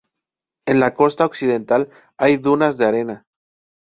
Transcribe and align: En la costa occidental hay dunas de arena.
En 0.65 0.79
la 0.79 0.95
costa 0.95 1.27
occidental 1.27 1.91
hay 2.17 2.37
dunas 2.37 2.79
de 2.79 2.85
arena. 2.85 3.27